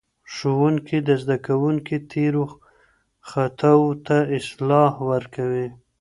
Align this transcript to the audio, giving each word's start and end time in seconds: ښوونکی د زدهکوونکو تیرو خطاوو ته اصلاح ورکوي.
ښوونکی 0.33 0.97
د 1.07 1.09
زدهکوونکو 1.21 1.95
تیرو 2.11 2.43
خطاوو 3.29 3.89
ته 4.05 4.17
اصلاح 4.37 4.91
ورکوي. 5.11 5.67